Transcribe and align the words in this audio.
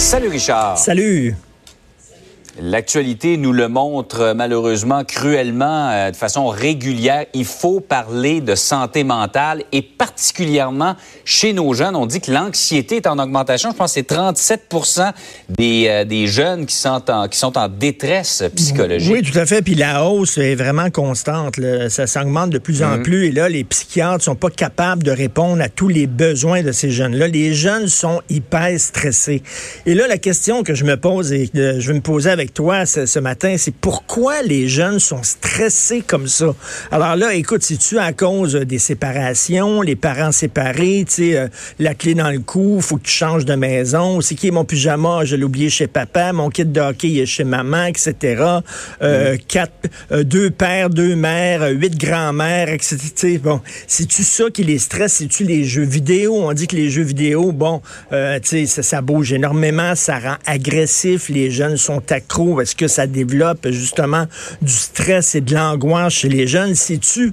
Salut 0.00 0.30
Richard. 0.32 0.78
Salut. 0.78 1.34
L'actualité 2.60 3.36
nous 3.36 3.52
le 3.52 3.68
montre 3.68 4.32
malheureusement 4.34 5.04
cruellement, 5.04 5.90
euh, 5.90 6.10
de 6.10 6.16
façon 6.16 6.48
régulière. 6.48 7.26
Il 7.32 7.44
faut 7.44 7.80
parler 7.80 8.40
de 8.40 8.54
santé 8.54 9.04
mentale 9.04 9.62
et 9.72 9.82
particulièrement 9.82 10.96
chez 11.24 11.52
nos 11.52 11.72
jeunes. 11.74 11.94
On 11.94 12.06
dit 12.06 12.20
que 12.20 12.30
l'anxiété 12.32 12.96
est 12.96 13.06
en 13.06 13.18
augmentation. 13.18 13.70
Je 13.70 13.76
pense 13.76 13.92
que 13.92 14.00
c'est 14.00 14.06
37 14.06 14.68
des, 15.48 15.86
euh, 15.88 16.04
des 16.04 16.26
jeunes 16.26 16.66
qui 16.66 16.74
sont, 16.74 17.02
en, 17.10 17.28
qui 17.28 17.38
sont 17.38 17.56
en 17.56 17.68
détresse 17.68 18.42
psychologique. 18.56 19.12
Oui, 19.12 19.22
tout 19.22 19.38
à 19.38 19.46
fait. 19.46 19.62
Puis 19.62 19.74
la 19.76 20.04
hausse 20.04 20.36
est 20.38 20.54
vraiment 20.56 20.90
constante. 20.90 21.56
là. 21.56 21.88
Ça 21.88 22.06
s'augmente 22.06 22.50
de 22.50 22.58
plus 22.58 22.82
en 22.82 22.96
Mhm. 22.96 23.02
plus. 23.02 23.26
Et 23.26 23.32
là, 23.32 23.48
les 23.48 23.62
psychiatres 23.64 24.24
sont 24.24 24.34
pas 24.34 24.50
capables 24.50 25.02
de 25.02 25.10
répondre 25.12 25.62
à 25.62 25.68
tous 25.68 25.88
les 25.88 26.06
besoins 26.06 26.62
de 26.62 26.72
ces 26.72 26.90
jeunes-là. 26.90 27.28
Les 27.28 27.54
jeunes 27.54 27.86
sont 27.88 28.20
hyper 28.28 28.78
stressés. 28.80 29.42
Et 29.86 29.94
là, 29.94 30.06
la 30.08 30.18
question 30.18 30.62
que 30.62 30.74
je 30.74 30.84
me 30.84 30.96
pose 30.96 31.32
et 31.32 31.48
que 31.48 31.78
je 31.78 31.88
vais 31.88 31.94
me 31.94 32.00
poser 32.00 32.30
avec 32.30 32.39
toi 32.48 32.86
ce, 32.86 33.06
ce 33.06 33.18
matin, 33.18 33.56
c'est 33.58 33.74
pourquoi 33.74 34.42
les 34.42 34.68
jeunes 34.68 34.98
sont 34.98 35.22
stressés 35.22 36.02
comme 36.06 36.26
ça? 36.26 36.54
Alors 36.90 37.16
là, 37.16 37.34
écoute, 37.34 37.62
c'est-tu 37.62 37.98
à 37.98 38.12
cause 38.12 38.54
des 38.54 38.78
séparations, 38.78 39.82
les 39.82 39.96
parents 39.96 40.32
séparés, 40.32 41.04
tu 41.06 41.14
sais, 41.14 41.36
euh, 41.36 41.48
la 41.78 41.94
clé 41.94 42.14
dans 42.14 42.30
le 42.30 42.40
cou, 42.40 42.80
faut 42.80 42.96
que 42.96 43.04
tu 43.04 43.12
changes 43.12 43.44
de 43.44 43.54
maison, 43.54 44.20
c'est 44.20 44.34
qui 44.34 44.48
est 44.48 44.52
mon 44.52 44.64
pyjama, 44.64 45.24
je 45.24 45.36
l'ai 45.36 45.44
oublié 45.44 45.70
chez 45.70 45.86
papa, 45.86 46.32
mon 46.32 46.50
kit 46.50 46.64
de 46.64 46.80
hockey 46.80 47.16
est 47.16 47.26
chez 47.26 47.44
maman, 47.44 47.84
etc. 47.84 48.42
Euh, 49.02 49.36
quatre, 49.48 49.72
euh, 50.12 50.24
deux 50.24 50.50
pères, 50.50 50.90
deux 50.90 51.16
mères, 51.16 51.68
huit 51.70 51.96
grands-mères, 51.96 52.68
etc. 52.68 52.96
Tu 53.14 53.38
Bon, 53.38 53.60
c'est-tu 53.86 54.22
ça 54.22 54.44
qui 54.52 54.64
les 54.64 54.78
stresse? 54.78 55.14
C'est-tu 55.14 55.44
les 55.44 55.64
jeux 55.64 55.84
vidéo? 55.84 56.34
On 56.34 56.52
dit 56.52 56.66
que 56.66 56.76
les 56.76 56.90
jeux 56.90 57.02
vidéo, 57.02 57.52
bon, 57.52 57.80
tu 58.10 58.16
sais, 58.44 58.66
ça, 58.66 58.82
ça 58.82 59.00
bouge 59.00 59.32
énormément, 59.32 59.94
ça 59.94 60.18
rend 60.18 60.36
agressif, 60.46 61.28
les 61.28 61.50
jeunes 61.50 61.76
sont 61.76 62.00
accros. 62.30 62.60
Est-ce 62.60 62.76
que 62.76 62.88
ça 62.88 63.06
développe 63.06 63.68
justement 63.70 64.26
du 64.62 64.72
stress 64.72 65.34
et 65.34 65.40
de 65.40 65.54
l'angoisse 65.54 66.12
chez 66.12 66.28
les 66.28 66.46
jeunes? 66.46 66.74
C'est-tu 66.74 67.32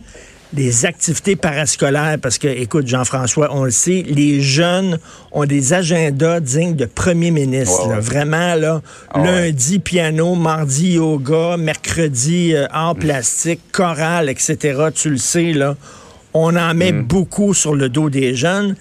les 0.53 0.85
activités 0.85 1.35
parascolaires, 1.35 2.17
parce 2.21 2.37
que, 2.37 2.47
écoute, 2.47 2.87
Jean-François, 2.87 3.49
on 3.51 3.65
le 3.65 3.71
sait, 3.71 4.05
les 4.07 4.39
jeunes 4.41 4.97
ont 5.33 5.43
des 5.45 5.73
agendas 5.73 6.39
dignes 6.39 6.75
de 6.75 6.85
premier 6.85 7.31
ministre. 7.31 7.89
Là. 7.89 7.99
Vraiment, 7.99 8.55
là, 8.55 8.81
Ah 9.11 9.19
ouais. 9.21 9.25
lundi, 9.49 9.79
piano, 9.79 10.35
mardi, 10.35 10.93
yoga, 10.93 11.57
mercredi, 11.57 12.53
euh, 12.55 12.65
art 12.71 12.95
Mm. 12.95 12.99
plastique, 12.99 13.59
chorale, 13.73 14.29
etc. 14.29 14.57
Tu 14.95 15.09
le 15.09 15.17
sais, 15.17 15.51
là, 15.51 15.75
on 16.33 16.55
en 16.55 16.73
met 16.73 16.93
Mm. 16.93 17.03
beaucoup 17.03 17.53
sur 17.53 17.75
le 17.75 17.89
dos 17.89 18.09
des 18.09 18.33
jeunes. 18.33 18.77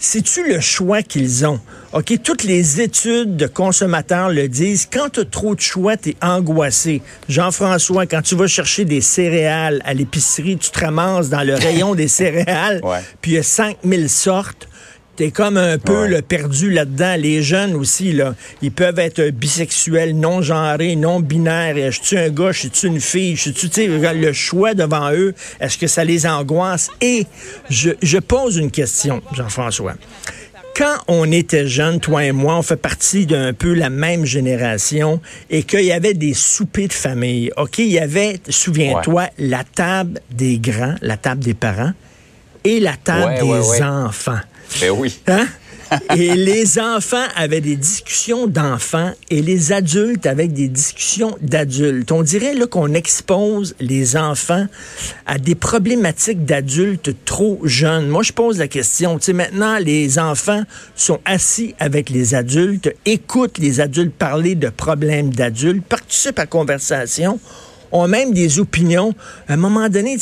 C'est-tu 0.00 0.46
le 0.48 0.60
choix 0.60 1.02
qu'ils 1.02 1.44
ont? 1.44 1.58
OK, 1.92 2.12
toutes 2.22 2.44
les 2.44 2.80
études 2.80 3.36
de 3.36 3.48
consommateurs 3.48 4.28
le 4.28 4.46
disent. 4.48 4.86
Quand 4.90 5.08
tu 5.10 5.20
as 5.20 5.24
trop 5.24 5.56
de 5.56 5.60
choix, 5.60 5.96
tu 5.96 6.10
es 6.10 6.16
angoissé. 6.22 7.02
Jean-François, 7.28 8.06
quand 8.06 8.22
tu 8.22 8.36
vas 8.36 8.46
chercher 8.46 8.84
des 8.84 9.00
céréales 9.00 9.82
à 9.84 9.94
l'épicerie, 9.94 10.56
tu 10.56 10.70
te 10.70 10.78
ramasses 10.78 11.30
dans 11.30 11.42
le 11.42 11.54
rayon 11.56 11.96
des 11.96 12.06
céréales, 12.06 12.80
Ouais. 12.84 13.00
puis 13.20 13.32
il 13.32 13.34
y 13.34 13.38
a 13.38 13.42
5000 13.42 14.08
sortes. 14.08 14.68
T'es 15.18 15.32
comme 15.32 15.56
un 15.56 15.78
peu 15.78 16.06
Ouais. 16.06 16.22
perdu 16.22 16.70
là-dedans. 16.70 17.16
Les 17.18 17.42
jeunes 17.42 17.74
aussi, 17.74 18.12
là, 18.12 18.36
ils 18.62 18.70
peuvent 18.70 19.00
être 19.00 19.30
bisexuels, 19.30 20.14
non-genrés, 20.16 20.94
non-binaires. 20.94 21.90
Je 21.90 22.00
suis 22.00 22.16
un 22.16 22.28
gars, 22.28 22.52
je 22.52 22.68
suis 22.68 22.86
une 22.86 23.00
fille, 23.00 23.34
je 23.34 23.50
suis 23.50 23.52
tu 23.52 23.68
sais, 23.68 23.88
le 23.88 24.32
choix 24.32 24.74
devant 24.74 25.10
eux, 25.12 25.34
est-ce 25.58 25.76
que 25.76 25.88
ça 25.88 26.04
les 26.04 26.24
angoisse? 26.24 26.88
Et 27.00 27.26
je, 27.68 27.90
je 28.00 28.18
pose 28.18 28.58
une 28.58 28.70
question, 28.70 29.20
Jean-François. 29.32 29.94
Quand 30.76 30.98
on 31.08 31.32
était 31.32 31.66
jeunes, 31.66 31.98
toi 31.98 32.24
et 32.24 32.30
moi, 32.30 32.56
on 32.56 32.62
fait 32.62 32.76
partie 32.76 33.26
d'un 33.26 33.52
peu 33.52 33.74
la 33.74 33.90
même 33.90 34.24
génération 34.24 35.20
et 35.50 35.64
qu'il 35.64 35.80
y 35.84 35.90
avait 35.90 36.14
des 36.14 36.32
soupers 36.34 36.86
de 36.86 36.92
famille. 36.92 37.50
OK, 37.56 37.78
il 37.80 37.88
y 37.88 37.98
avait, 37.98 38.38
souviens-toi, 38.48 39.26
la 39.38 39.64
table 39.64 40.20
des 40.30 40.58
grands, 40.60 40.94
la 41.02 41.16
table 41.16 41.42
des 41.42 41.54
parents 41.54 41.90
et 42.62 42.78
la 42.78 42.94
table 42.96 43.42
Ouais, 43.44 43.60
des 43.62 43.68
ouais. 43.68 43.82
enfants. 43.82 44.38
Ben 44.80 44.90
oui. 44.90 45.18
Hein? 45.26 45.46
Et 46.14 46.34
les 46.34 46.78
enfants 46.78 47.26
avaient 47.34 47.60
des 47.60 47.76
discussions 47.76 48.46
d'enfants 48.46 49.12
et 49.30 49.40
les 49.40 49.72
adultes 49.72 50.26
avec 50.26 50.52
des 50.52 50.68
discussions 50.68 51.36
d'adultes. 51.40 52.12
On 52.12 52.22
dirait 52.22 52.54
là 52.54 52.66
qu'on 52.66 52.92
expose 52.92 53.74
les 53.80 54.16
enfants 54.16 54.66
à 55.26 55.38
des 55.38 55.54
problématiques 55.54 56.44
d'adultes 56.44 57.10
trop 57.24 57.60
jeunes. 57.64 58.08
Moi, 58.08 58.22
je 58.22 58.32
pose 58.32 58.58
la 58.58 58.68
question. 58.68 59.18
Tu 59.18 59.26
sais, 59.26 59.32
maintenant, 59.32 59.78
les 59.78 60.18
enfants 60.18 60.62
sont 60.94 61.20
assis 61.24 61.74
avec 61.78 62.10
les 62.10 62.34
adultes, 62.34 62.94
écoutent 63.06 63.58
les 63.58 63.80
adultes 63.80 64.14
parler 64.14 64.54
de 64.54 64.68
problèmes 64.68 65.30
d'adultes, 65.30 65.84
participent 65.84 66.38
à 66.38 66.42
la 66.42 66.46
conversation 66.46 67.40
ont 67.92 68.08
même 68.08 68.32
des 68.32 68.58
opinions. 68.58 69.14
À 69.48 69.54
un 69.54 69.56
moment 69.56 69.88
donné, 69.88 70.16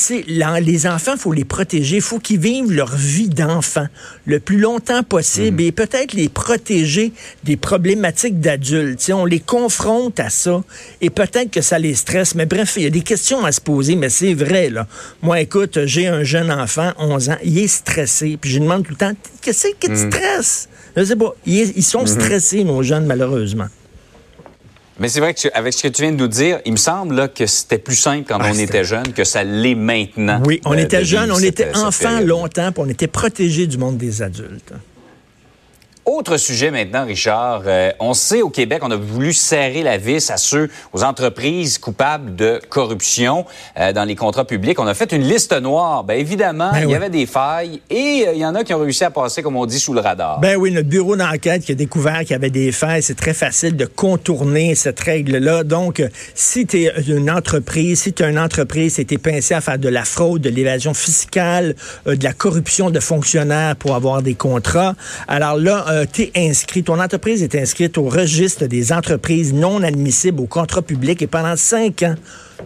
les 0.60 0.86
enfants, 0.86 1.12
il 1.14 1.20
faut 1.20 1.32
les 1.32 1.44
protéger. 1.44 1.96
Il 1.96 2.02
faut 2.02 2.18
qu'ils 2.18 2.40
vivent 2.40 2.72
leur 2.72 2.94
vie 2.94 3.28
d'enfant 3.28 3.86
le 4.26 4.40
plus 4.40 4.58
longtemps 4.58 5.02
possible 5.02 5.62
et 5.62 5.72
peut-être 5.72 6.12
les 6.12 6.28
protéger 6.28 7.12
des 7.44 7.56
problématiques 7.56 8.40
d'adultes. 8.40 9.10
On 9.12 9.24
les 9.24 9.40
confronte 9.40 10.20
à 10.20 10.30
ça 10.30 10.62
et 11.00 11.10
peut-être 11.10 11.50
que 11.50 11.60
ça 11.60 11.78
les 11.78 11.94
stresse. 11.94 12.34
Mais 12.34 12.46
bref, 12.46 12.74
il 12.76 12.82
y 12.82 12.86
a 12.86 12.90
des 12.90 13.02
questions 13.02 13.44
à 13.44 13.52
se 13.52 13.60
poser, 13.60 13.96
mais 13.96 14.08
c'est 14.08 14.34
vrai, 14.34 14.70
là. 14.70 14.86
Moi, 15.22 15.40
écoute, 15.40 15.78
j'ai 15.86 16.06
un 16.06 16.22
jeune 16.22 16.50
enfant, 16.50 16.92
11 16.98 17.30
ans, 17.30 17.36
il 17.44 17.58
est 17.58 17.68
stressé. 17.68 18.38
Puis 18.40 18.50
je 18.50 18.58
lui 18.58 18.64
demande 18.64 18.84
tout 18.84 18.92
le 18.92 18.96
temps, 18.96 19.12
qu'est-ce 19.40 19.68
qui 19.78 19.88
te 19.88 19.96
stresse? 19.96 20.68
Je 20.96 21.04
sais 21.04 21.16
pas. 21.16 21.34
Ils, 21.46 21.72
ils 21.76 21.84
sont 21.84 22.06
stressés, 22.06 22.64
nos 22.64 22.82
jeunes, 22.82 23.06
malheureusement. 23.06 23.66
Mais 24.98 25.08
c'est 25.08 25.20
vrai 25.20 25.34
que 25.34 25.40
tu- 25.40 25.50
avec 25.50 25.74
ce 25.74 25.82
que 25.82 25.88
tu 25.88 26.02
viens 26.02 26.12
de 26.12 26.16
nous 26.16 26.28
dire, 26.28 26.60
il 26.64 26.72
me 26.72 26.76
semble 26.78 27.14
là, 27.16 27.28
que 27.28 27.44
c'était 27.46 27.76
plus 27.78 27.96
simple 27.96 28.24
quand 28.26 28.38
Ah, 28.40 28.50
on 28.52 28.58
était 28.58 28.82
jeune 28.84 29.12
que 29.12 29.24
ça 29.24 29.44
l'est 29.44 29.74
maintenant. 29.74 30.42
Oui, 30.46 30.60
on 30.64 30.74
de- 30.74 30.78
était 30.80 31.00
de 31.00 31.04
vivre 31.04 31.26
on 31.34 31.38
était 31.38 31.74
enfants 31.76 32.08
période. 32.08 32.26
longtemps, 32.28 32.72
puis 32.72 32.82
on 32.84 32.88
était 32.88 33.06
protégés 33.06 33.66
du 33.66 33.76
monde 33.76 33.98
des 33.98 34.22
adultes. 34.22 34.72
Autre 36.06 36.36
sujet 36.36 36.70
maintenant, 36.70 37.04
Richard. 37.04 37.62
Euh, 37.66 37.90
on 37.98 38.14
sait 38.14 38.40
au 38.40 38.48
Québec, 38.48 38.78
on 38.82 38.92
a 38.92 38.96
voulu 38.96 39.32
serrer 39.32 39.82
la 39.82 39.98
vis 39.98 40.30
à 40.30 40.36
ceux, 40.36 40.70
aux 40.92 41.02
entreprises 41.02 41.78
coupables 41.78 42.36
de 42.36 42.60
corruption 42.68 43.44
euh, 43.76 43.92
dans 43.92 44.04
les 44.04 44.14
contrats 44.14 44.44
publics. 44.44 44.78
On 44.78 44.86
a 44.86 44.94
fait 44.94 45.10
une 45.10 45.22
liste 45.22 45.52
noire. 45.60 46.04
Bien 46.04 46.14
évidemment, 46.14 46.70
Ben 46.70 46.84
il 46.84 46.90
y 46.90 46.94
avait 46.94 47.10
des 47.10 47.26
failles 47.26 47.80
et 47.90 48.24
euh, 48.24 48.34
il 48.34 48.38
y 48.38 48.46
en 48.46 48.54
a 48.54 48.62
qui 48.62 48.72
ont 48.72 48.78
réussi 48.78 49.02
à 49.02 49.10
passer, 49.10 49.42
comme 49.42 49.56
on 49.56 49.66
dit, 49.66 49.80
sous 49.80 49.94
le 49.94 49.98
radar. 50.00 50.38
Ben 50.38 50.54
oui, 50.56 50.70
notre 50.70 50.88
bureau 50.88 51.16
d'enquête 51.16 51.64
qui 51.64 51.72
a 51.72 51.74
découvert 51.74 52.20
qu'il 52.20 52.30
y 52.30 52.34
avait 52.34 52.50
des 52.50 52.70
failles, 52.70 53.02
c'est 53.02 53.16
très 53.16 53.34
facile 53.34 53.76
de 53.76 53.86
contourner 53.86 54.76
cette 54.76 55.00
règle-là. 55.00 55.64
Donc, 55.64 55.98
euh, 55.98 56.08
si 56.36 56.68
tu 56.68 56.84
es 56.84 56.92
une 57.08 57.32
entreprise, 57.32 58.02
si 58.02 58.12
tu 58.12 58.22
es 58.22 58.30
une 58.30 58.38
entreprise 58.38 59.00
et 59.00 59.04
tu 59.06 59.18
pincé 59.18 59.54
à 59.54 59.60
faire 59.60 59.80
de 59.80 59.88
la 59.88 60.04
fraude, 60.04 60.40
de 60.40 60.50
l'évasion 60.50 60.94
fiscale, 60.94 61.74
euh, 62.06 62.14
de 62.14 62.22
la 62.22 62.32
corruption 62.32 62.90
de 62.90 63.00
fonctionnaires 63.00 63.74
pour 63.74 63.96
avoir 63.96 64.22
des 64.22 64.34
contrats, 64.34 64.94
alors 65.26 65.56
là, 65.56 65.95
inscrit, 66.34 66.82
ton 66.82 67.00
entreprise 67.00 67.42
est 67.42 67.54
inscrite 67.54 67.98
au 67.98 68.04
registre 68.04 68.66
des 68.66 68.92
entreprises 68.92 69.52
non 69.52 69.82
admissibles 69.82 70.40
au 70.40 70.46
contrat 70.46 70.82
public 70.82 71.22
et 71.22 71.26
pendant 71.26 71.56
cinq 71.56 72.02
ans, 72.02 72.14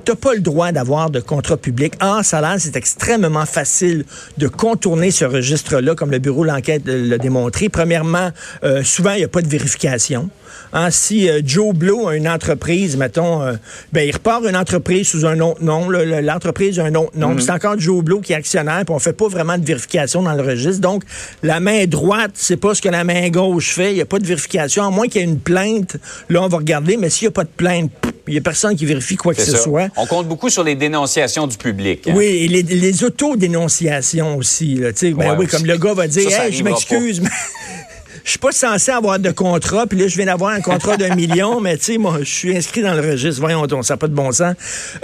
tu 0.05 0.13
n'as 0.13 0.17
pas 0.17 0.35
le 0.35 0.41
droit 0.41 0.73
d'avoir 0.73 1.11
de 1.11 1.21
contrat 1.21 1.57
public. 1.57 1.95
En 2.01 2.23
salaire, 2.23 2.57
c'est 2.59 2.77
extrêmement 2.77 3.47
facile 3.47 4.05
de 4.39 4.49
contourner 4.49 5.11
ce 5.11 5.25
registre-là, 5.25 5.95
comme 5.95 6.11
le 6.11 6.19
bureau 6.19 6.45
de 6.45 6.51
l'enquête 6.51 6.83
l'a 6.87 7.19
démontré. 7.19 7.69
Premièrement, 7.69 8.31
euh, 8.65 8.83
souvent, 8.83 9.13
il 9.13 9.19
n'y 9.19 9.25
a 9.25 9.29
pas 9.29 9.43
de 9.43 9.49
vérification. 9.49 10.31
Hein, 10.73 10.91
si 10.91 11.29
euh, 11.29 11.41
Joe 11.45 11.75
Blow 11.75 12.09
a 12.09 12.17
une 12.17 12.29
entreprise, 12.29 12.97
mettons, 12.97 13.43
euh, 13.43 13.55
ben, 13.93 14.07
il 14.07 14.13
repart 14.13 14.45
une 14.45 14.57
entreprise 14.57 15.09
sous 15.09 15.27
un 15.27 15.41
autre 15.41 15.63
nom, 15.63 15.89
l'entreprise 15.91 16.79
a 16.79 16.85
un 16.85 16.95
autre 16.95 17.17
nom, 17.17 17.35
puis 17.35 17.45
c'est 17.45 17.51
encore 17.51 17.79
Joe 17.79 18.05
Blow 18.05 18.21
qui 18.21 18.33
est 18.33 18.37
actionnaire, 18.37 18.85
puis 18.85 18.95
on 18.95 18.99
fait 19.01 19.13
pas 19.13 19.29
vraiment 19.29 19.59
de 19.59 19.65
vérification 19.65 20.23
dans 20.23 20.35
le 20.35 20.43
registre. 20.43 20.81
Donc, 20.81 21.03
la 21.43 21.59
main 21.59 21.87
droite, 21.87 22.33
c'est 22.35 22.57
pas 22.57 22.75
ce 22.75 22.83
que 22.83 22.89
la 22.89 23.03
main 23.03 23.29
gauche 23.31 23.73
fait, 23.73 23.91
il 23.91 23.97
n'y 23.97 24.01
a 24.01 24.07
pas 24.07 24.21
de 24.21 24.27
vérification, 24.27 24.85
à 24.85 24.91
moins 24.91 25.09
qu'il 25.09 25.23
y 25.23 25.25
ait 25.25 25.29
une 25.29 25.41
plainte, 25.41 25.97
là, 26.29 26.43
on 26.43 26.49
va 26.49 26.59
regarder, 26.59 26.97
mais 26.97 27.11
s'il 27.11 27.27
n'y 27.27 27.31
a 27.31 27.33
pas 27.33 27.45
de 27.45 27.49
plainte, 27.49 27.91
pff, 28.01 28.13
il 28.31 28.35
n'y 28.35 28.39
a 28.39 28.43
personne 28.43 28.77
qui 28.77 28.87
vérifie 28.87 29.17
quoi 29.17 29.35
que 29.35 29.43
ce 29.43 29.57
soit. 29.57 29.89
On 29.97 30.07
compte 30.07 30.29
beaucoup 30.29 30.49
sur 30.51 30.63
les 30.65 30.75
dénonciations 30.75 31.47
du 31.47 31.57
public. 31.57 32.09
hein. 32.09 32.15
Oui, 32.17 32.25
et 32.27 32.49
les, 32.49 32.63
les 32.63 33.05
autodénonciations 33.05 34.37
aussi. 34.37 34.75
Là, 34.77 34.91
ben 35.03 35.15
Ouais, 35.15 35.31
oui, 35.39 35.47
aussi. 35.47 35.57
comme 35.57 35.67
le 35.67 35.77
gars 35.77 35.95
va 35.95 36.07
dire, 36.09 36.31
Ça, 36.31 36.37
ça 36.37 36.47
hey, 36.49 36.53
je 36.53 36.63
m'excuse, 36.63 37.21
mais 37.21 37.29
je 38.25 38.31
suis 38.31 38.39
pas 38.39 38.53
censé 38.53 38.91
avoir 38.93 39.19
de 39.19 39.31
contrat, 39.31 39.87
puis 39.87 39.99
là, 39.99 40.07
je 40.09 40.17
viens 40.17 40.27
d'avoir 40.27 40.53
un 40.53 40.61
contrat 40.61 40.97
d'un 40.97 41.15
million, 41.15 41.61
mais 41.61 41.77
tu 41.77 41.85
sais, 41.85 41.99
moi, 41.99 42.19
je 42.21 42.25
suis 42.33 42.57
inscrit 42.57 42.83
dans 42.83 42.95
le 42.95 43.01
registre. 43.01 43.41
Voyons 43.41 43.67
donc, 43.67 43.85
ça 43.85 43.95
n'a 43.95 43.99
pas 43.99 44.09
de 44.09 44.15
bon 44.15 44.31
sens. 44.33 44.55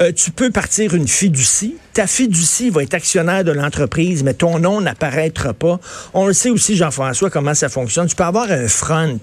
Euh, 0.00 0.12
tu 0.12 0.30
peux 0.30 0.50
partir 0.50 0.94
une 0.94 1.08
fiducie. 1.08 1.74
Ta 1.96 2.06
fiducie 2.06 2.68
va 2.68 2.82
être 2.82 2.92
actionnaire 2.92 3.42
de 3.42 3.52
l'entreprise, 3.52 4.22
mais 4.22 4.34
ton 4.34 4.58
nom 4.58 4.82
n'apparaîtra 4.82 5.54
pas. 5.54 5.80
On 6.12 6.26
le 6.26 6.34
sait 6.34 6.50
aussi, 6.50 6.76
Jean-François, 6.76 7.30
comment 7.30 7.54
ça 7.54 7.70
fonctionne. 7.70 8.06
Tu 8.06 8.14
peux 8.14 8.24
avoir 8.24 8.50
un 8.50 8.68
front, 8.68 9.18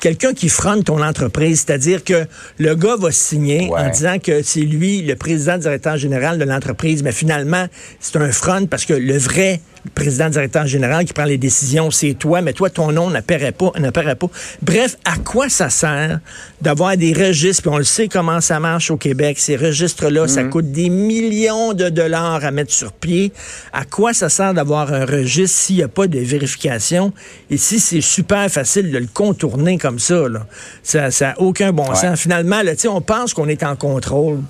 quelqu'un 0.00 0.34
qui 0.34 0.48
fronte 0.48 0.86
ton 0.86 1.00
entreprise, 1.04 1.62
c'est-à-dire 1.64 2.02
que 2.02 2.26
le 2.58 2.74
gars 2.74 2.96
va 2.96 3.12
signer 3.12 3.70
en 3.72 3.88
disant 3.90 4.18
que 4.18 4.42
c'est 4.42 4.58
lui 4.58 5.02
le 5.02 5.14
président 5.14 5.56
directeur 5.56 5.98
général 5.98 6.36
de 6.40 6.44
l'entreprise, 6.44 7.04
mais 7.04 7.12
finalement, 7.12 7.66
c'est 8.00 8.16
un 8.16 8.32
front 8.32 8.66
parce 8.66 8.86
que 8.86 8.94
le 8.94 9.16
vrai 9.16 9.60
président 9.94 10.28
directeur 10.28 10.66
général 10.66 11.04
qui 11.04 11.12
prend 11.12 11.24
les 11.24 11.38
décisions, 11.38 11.92
c'est 11.92 12.14
toi, 12.14 12.40
mais 12.40 12.52
toi, 12.52 12.70
ton 12.70 12.90
nom 12.90 13.08
n'apparaît 13.08 13.52
pas, 13.52 13.70
n'apparaît 13.78 14.16
pas. 14.16 14.26
Bref, 14.62 14.96
à 15.04 15.16
quoi 15.16 15.48
ça 15.48 15.70
sert 15.70 16.18
d'avoir 16.60 16.96
des 16.96 17.12
registres, 17.12 17.62
puis 17.62 17.70
on 17.70 17.78
le 17.78 17.84
sait 17.84 18.08
comment 18.08 18.40
ça 18.40 18.58
marche 18.58 18.90
au 18.90 18.96
Québec, 18.96 19.38
ces 19.38 19.54
registres-là, 19.54 20.26
ça 20.26 20.42
mhm. 20.42 20.50
coûte 20.50 20.72
des 20.72 20.88
millions 20.88 21.72
de 21.72 21.88
dollars 21.88 22.15
à 22.16 22.50
mettre 22.50 22.72
sur 22.72 22.92
pied. 22.92 23.32
À 23.72 23.84
quoi 23.84 24.12
ça 24.12 24.28
sert 24.28 24.54
d'avoir 24.54 24.92
un 24.92 25.04
registre 25.04 25.58
s'il 25.58 25.76
n'y 25.76 25.82
a 25.82 25.88
pas 25.88 26.06
de 26.06 26.18
vérification? 26.18 27.12
Et 27.50 27.56
si 27.56 27.80
c'est 27.80 28.00
super 28.00 28.50
facile 28.50 28.90
de 28.90 28.98
le 28.98 29.08
contourner 29.12 29.78
comme 29.78 29.98
ça, 29.98 30.28
là, 30.28 30.46
ça 30.82 31.08
n'a 31.20 31.40
aucun 31.40 31.72
bon 31.72 31.94
sens. 31.94 32.20
Finalement, 32.20 32.62
là, 32.62 32.72
on 32.88 33.00
pense 33.00 33.34
qu'on 33.34 33.48
est 33.48 33.62
en 33.62 33.76
contrôle. 33.76 34.40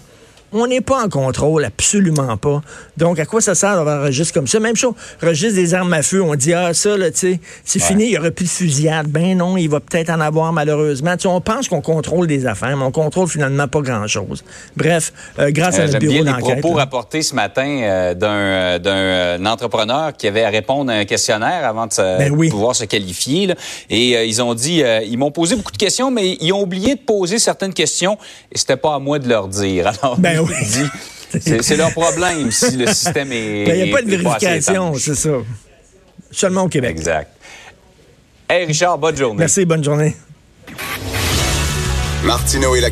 On 0.52 0.66
n'est 0.66 0.80
pas 0.80 1.04
en 1.04 1.08
contrôle, 1.08 1.64
absolument 1.64 2.36
pas. 2.36 2.62
Donc, 2.96 3.18
à 3.18 3.26
quoi 3.26 3.40
ça 3.40 3.54
sert 3.54 3.76
d'avoir 3.76 4.02
un 4.02 4.06
registre 4.06 4.32
comme 4.32 4.46
ça? 4.46 4.60
Même 4.60 4.76
chose, 4.76 4.94
registre 5.22 5.56
des 5.56 5.74
armes 5.74 5.92
à 5.92 6.02
feu, 6.02 6.22
on 6.22 6.34
dit, 6.34 6.54
ah, 6.54 6.72
ça, 6.72 6.96
là, 6.96 7.10
tu 7.10 7.18
sais, 7.18 7.40
c'est 7.64 7.80
fini, 7.80 8.04
il 8.04 8.10
n'y 8.10 8.18
aura 8.18 8.30
plus 8.30 8.44
de 8.44 8.50
fusillade. 8.50 9.08
Ben 9.08 9.36
non, 9.36 9.56
il 9.56 9.68
va 9.68 9.80
peut-être 9.80 10.10
en 10.10 10.20
avoir 10.20 10.52
malheureusement. 10.52 11.14
on 11.24 11.40
pense 11.40 11.68
qu'on 11.68 11.80
contrôle 11.80 12.26
des 12.26 12.46
affaires, 12.46 12.76
mais 12.76 12.84
on 12.84 12.90
contrôle 12.90 13.28
finalement 13.28 13.68
pas 13.68 13.80
grand-chose. 13.80 14.44
Bref, 14.76 15.12
euh, 15.38 15.50
grâce 15.50 15.78
à 15.78 15.82
euh, 15.82 15.86
notre 15.86 15.98
bureau 15.98 16.24
d'enquête. 16.24 16.56
les 16.56 16.60
propos 16.60 16.76
rapportés 16.76 17.22
ce 17.22 17.34
matin 17.34 17.66
euh, 17.82 18.78
d'un 18.78 19.46
entrepreneur 19.46 20.12
qui 20.16 20.28
avait 20.28 20.44
à 20.44 20.50
répondre 20.50 20.90
à 20.90 20.94
un 20.94 21.04
questionnaire 21.04 21.66
avant 21.66 21.86
de 21.86 22.18
ben 22.18 22.50
pouvoir 22.50 22.74
se 22.74 22.84
qualifier. 22.84 23.54
Et 23.90 24.24
ils 24.26 24.42
ont 24.42 24.54
dit, 24.54 24.82
ils 25.06 25.18
m'ont 25.18 25.30
posé 25.30 25.56
beaucoup 25.56 25.72
de 25.72 25.76
questions, 25.76 26.10
mais 26.10 26.36
ils 26.40 26.52
ont 26.52 26.62
oublié 26.62 26.94
de 26.94 27.00
poser 27.00 27.38
certaines 27.38 27.74
questions 27.74 28.18
et 28.52 28.58
c'était 28.58 28.76
pas 28.76 28.94
à 28.94 28.98
moi 28.98 29.18
de 29.18 29.28
leur 29.28 29.48
dire. 29.48 29.86
Alors, 29.86 30.16
ben 30.18 30.35
c'est 31.40 31.76
leur 31.76 31.92
problème 31.92 32.50
si 32.50 32.76
le 32.76 32.86
système 32.86 33.32
est. 33.32 33.64
Il 33.64 33.84
n'y 33.84 33.90
a 33.90 33.94
pas 33.94 34.02
de 34.02 34.10
vérification, 34.10 34.94
c'est 34.94 35.14
ça. 35.14 35.30
Seulement 36.30 36.64
au 36.64 36.68
Québec. 36.68 36.90
Exact. 36.90 37.30
Hey 38.48 38.64
Richard, 38.64 38.98
bonne 38.98 39.16
journée. 39.16 39.38
Merci, 39.38 39.64
bonne 39.64 39.82
journée. 39.82 40.14
Martineau 42.24 42.74
et 42.74 42.80
la 42.80 42.84